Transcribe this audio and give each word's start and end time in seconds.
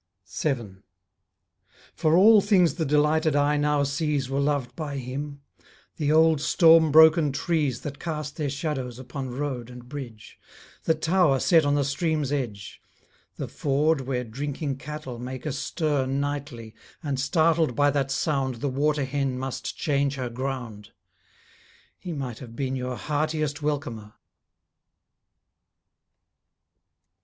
7 0.23 0.81
For 1.93 2.15
all 2.15 2.41
things 2.41 2.73
the 2.73 2.85
delighted 2.85 3.35
eye 3.35 3.55
now 3.57 3.83
sees 3.83 4.31
Were 4.31 4.39
loved 4.39 4.75
by 4.75 4.97
him; 4.97 5.43
the 5.97 6.11
old 6.11 6.41
storm 6.41 6.91
broken 6.91 7.31
trees 7.31 7.81
That 7.81 7.99
cast 7.99 8.35
their 8.35 8.49
shadows 8.49 8.97
upon 8.97 9.29
road 9.29 9.69
and 9.69 9.87
bridge; 9.87 10.39
The 10.85 10.95
tower 10.95 11.39
set 11.39 11.65
on 11.67 11.75
the 11.75 11.83
stream's 11.83 12.31
edge; 12.31 12.81
The 13.35 13.47
ford 13.47 14.01
where 14.01 14.23
drinking 14.23 14.77
cattle 14.77 15.19
make 15.19 15.45
a 15.45 15.51
stir 15.53 16.07
Nightly, 16.07 16.73
and 17.03 17.19
startled 17.19 17.75
by 17.75 17.91
that 17.91 18.09
sound 18.09 18.55
The 18.55 18.69
water 18.69 19.05
hen 19.05 19.37
must 19.37 19.77
change 19.77 20.15
her 20.15 20.31
ground; 20.31 20.93
He 21.99 22.11
might 22.11 22.39
have 22.39 22.55
been 22.55 22.75
your 22.75 22.95
heartiest 22.95 23.61
welcomer. 23.61 24.15